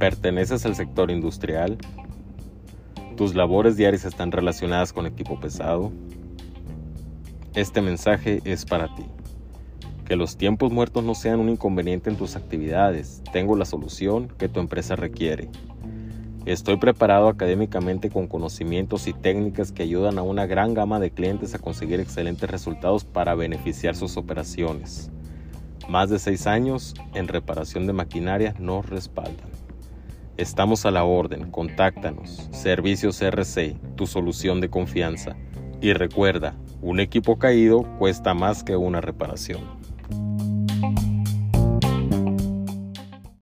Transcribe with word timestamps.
¿Perteneces 0.00 0.64
al 0.64 0.74
sector 0.76 1.10
industrial? 1.10 1.76
¿Tus 3.18 3.34
labores 3.34 3.76
diarias 3.76 4.06
están 4.06 4.32
relacionadas 4.32 4.94
con 4.94 5.04
equipo 5.04 5.38
pesado? 5.38 5.92
Este 7.54 7.82
mensaje 7.82 8.40
es 8.46 8.64
para 8.64 8.94
ti. 8.94 9.04
Que 10.06 10.16
los 10.16 10.38
tiempos 10.38 10.72
muertos 10.72 11.04
no 11.04 11.14
sean 11.14 11.38
un 11.38 11.50
inconveniente 11.50 12.08
en 12.08 12.16
tus 12.16 12.34
actividades. 12.34 13.22
Tengo 13.30 13.56
la 13.56 13.66
solución 13.66 14.28
que 14.38 14.48
tu 14.48 14.60
empresa 14.60 14.96
requiere. 14.96 15.50
Estoy 16.46 16.78
preparado 16.78 17.28
académicamente 17.28 18.08
con 18.08 18.26
conocimientos 18.26 19.06
y 19.06 19.12
técnicas 19.12 19.70
que 19.70 19.82
ayudan 19.82 20.18
a 20.18 20.22
una 20.22 20.46
gran 20.46 20.72
gama 20.72 20.98
de 20.98 21.10
clientes 21.10 21.54
a 21.54 21.58
conseguir 21.58 22.00
excelentes 22.00 22.50
resultados 22.50 23.04
para 23.04 23.34
beneficiar 23.34 23.94
sus 23.94 24.16
operaciones. 24.16 25.10
Más 25.90 26.08
de 26.08 26.18
seis 26.18 26.46
años 26.46 26.94
en 27.12 27.28
reparación 27.28 27.86
de 27.86 27.92
maquinaria 27.92 28.54
nos 28.58 28.88
respaldan. 28.88 29.50
Estamos 30.40 30.86
a 30.86 30.90
la 30.90 31.04
orden, 31.04 31.50
contáctanos. 31.50 32.48
Servicios 32.50 33.20
RC, 33.20 33.76
tu 33.94 34.06
solución 34.06 34.62
de 34.62 34.70
confianza. 34.70 35.36
Y 35.82 35.92
recuerda, 35.92 36.54
un 36.80 36.98
equipo 36.98 37.38
caído 37.38 37.82
cuesta 37.98 38.32
más 38.32 38.64
que 38.64 38.74
una 38.74 39.02
reparación. 39.02 39.60